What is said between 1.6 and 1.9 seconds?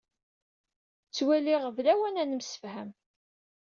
d